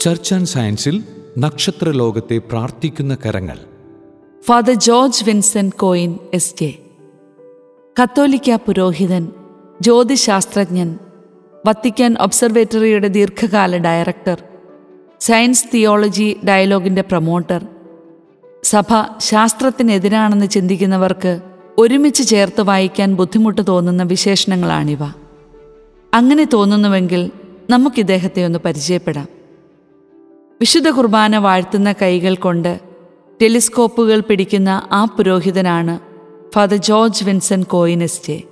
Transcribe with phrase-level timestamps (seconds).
[0.00, 1.04] Church and സയൻസിൽ
[1.38, 3.58] നക്ഷത്ര ലോകത്തെ പ്രാർത്ഥിക്കുന്ന കരങ്ങൾ.
[4.46, 6.74] Father George Vincent Coyne S K
[8.02, 9.28] കത്തോലിക്ക പുരോഹിതൻ
[9.80, 10.98] ജ്യോതിശാസ്ത്രജ്ഞൻ
[11.66, 14.42] വത്തിക്കാൻ ഒബ്സർവേറ്ററിയുടെ ദീർഘകാല ഡയറക്ടർ
[15.20, 17.66] സയൻസ് തിയോളജി ഡയലോഗിന്റെ പ്രൊമോട്ടർ
[18.64, 21.40] സഭ ശാസ്ത്രത്തിനെതിരാണെന്ന് ചിന്തിക്കുന്നവർക്ക്
[21.78, 25.02] ഒരുമിച്ച് ചേർത്ത് വായിക്കാൻ ബുദ്ധിമുട്ട് തോന്നുന്ന വിശേഷണങ്ങളാണിവ.
[26.14, 27.30] അങ്ങനെ തോന്നുന്നുവെങ്കിൽ
[27.70, 29.37] നമുക്കിദ്ദേഹത്തെ ഒന്ന് പരിചയപ്പെടാം.
[30.60, 32.80] വിശുദ്ധ കുർബാന വാഴ്ത്തുന്ന കൈകൾ കൊണ്ട്
[33.42, 35.98] ടെലിസ്കോപ്പുകൾ പിടിക്കുന്ന ആ പുരോഹിതനാണ്
[36.54, 38.42] ഫാദർ ജോർജ് വിൻസൻ കോയിനെസ്റ്റെ.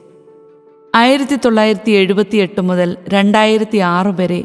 [0.95, 4.45] ആയിരത്തി തൊള്ളായിരത്തി എഴുപത്തി എട്ട് മുതൽ രണ്ടായിരത്തി ആറ് വരെ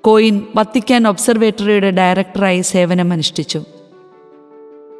[0.00, 3.62] കോയിൻ വത്തിക്കാൻ ഒബ്സർവേറ്ററിയുടെ ഡയറക്ടറായി സേവനമനുഷ്ഠിച്ചു.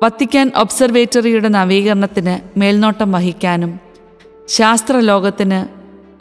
[0.02, 3.80] വത്തിക്കാൻ ഒബ്സർവേറ്ററിയുടെ നവീകരണത്തിന് മേൽനോട്ടം വഹിക്കാനും
[4.48, 5.60] ശാസ്ത്രലോകത്തിന്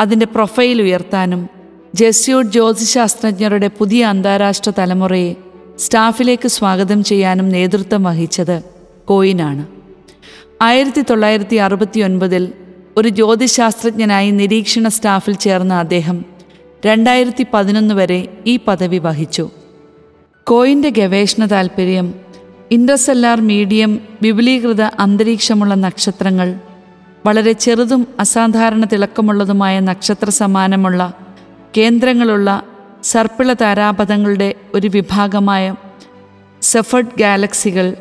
[0.02, 1.50] അതിന്റെ പ്രൊഫൈൽ ഉയർത്താനും
[1.96, 5.34] ജെസ്യൂട്ട് ജ്യോതിശാസ്ത്രജ്ഞരുടെ പുതിയ അന്താരാഷ്ട്ര തലമുറയെ
[5.82, 8.64] സ്റ്റാഫിലേക്ക് സ്വാഗതം ചെയ്യാനും നേതൃത്വം വഹിച്ചത്
[9.06, 9.68] കോയിനാണ്.
[10.62, 12.52] ആയിരത്തി തൊള്ളായിരത്തി അറുപത്തി ഒൻപതിൽ
[12.98, 16.26] ഒരു ജ്യോതിശാസ്ത്രജ്ഞനായി നിരീക്ഷണ സ്റ്റാഫിൽ ചേർന്ന അദ്ദേഹം
[16.86, 19.50] രണ്ടായിരത്തി പതിനൊന്ന് വരെ ഈ പദവി വഹിച്ചു.
[20.48, 22.14] കോയിന്റെ ഗവേഷണ താൽപ്പര്യം
[22.72, 26.56] ഇൻഡസെല്ലാർ മീഡിയം വിപുലീകൃത അന്തരീക്ഷമുള്ള നക്ഷത്രങ്ങൾ
[27.26, 31.14] വളരെ ചെറുതും അസാധാരണ തിളക്കമുള്ളതുമായ നക്ഷത്ര സമാനമുള്ള
[31.78, 32.64] കേന്ദ്രങ്ങളുള്ള
[33.04, 35.76] സർപ്പിള താരാപഥങ്ങളുടെ ഒരു വിഭാഗമായ
[36.62, 37.94] സെഫർഡ് ഗാലക്സികൾ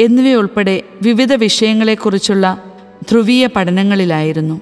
[0.00, 2.74] എന്നിവയുൾപ്പെടെ വിവിധ വിഷയങ്ങളെക്കുറിച്ചുള്ള
[3.10, 4.60] ധ്രുവീയ പഠനങ്ങളിലായിരുന്നു.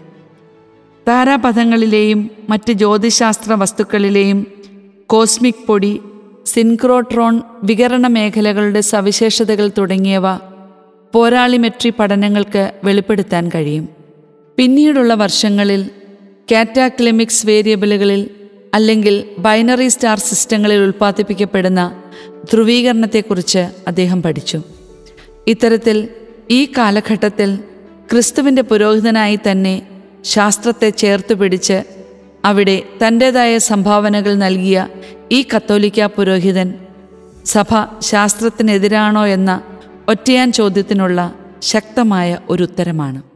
[1.09, 4.47] താരാപഥങ്ങളിലെയും മറ്റ് ജ്യോതിശാസ്ത്ര വസ്തുക്കളിലെയും
[5.07, 6.01] കോസ്മിക് പൊടി
[6.47, 10.37] സിൻക്രോട്രോൺ വികരണ മേഖലകളുടെ സവിശേഷതകൾ തുടങ്ങിയവ
[11.15, 13.89] പോരാളിമെട്രി പഠനങ്ങൾക്ക് വെളിപ്പെടുത്താൻ കഴിയും.
[14.57, 15.91] പിന്നീടുള്ള വർഷങ്ങളിൽ
[16.53, 18.31] കാറ്റാക്ലിമിക്സ് വേരിയബിളുകളിൽ
[18.75, 22.03] അല്ലെങ്കിൽ ബൈനറി സ്റ്റാർ സിസ്റ്റങ്ങളിൽ ഉൽപ്പാദിപ്പിക്കപ്പെടുന്ന
[22.53, 24.63] ധ്രുവീകരണത്തെക്കുറിച്ച് അദ്ദേഹം പഠിച്ചു.
[25.47, 26.09] ഇത്തരത്തിൽ
[26.51, 27.57] ഈ കാലഘട്ടത്തിൽ
[28.13, 29.83] ക്രിസ്തുവിന്റെ പുരോഹിതനായി തന്നെ
[30.25, 31.83] ശാസ്ത്രത്തെ ചേർത്ത് പിടിച്ച്
[32.45, 34.89] അവിടെ തന്റേതായ സംഭാവനകൾ നൽകിയ
[35.33, 36.75] ഈ കത്തോലിക്ക പുരോഹിതൻ
[37.45, 39.63] സഭ ശാസ്ത്രത്തിനെതിരാണോ എന്ന
[40.09, 43.30] ഒറ്റയാൻ ചോദ്യത്തിനുള്ള ശക്തമായ ഒരു ഉത്തരമാണ്.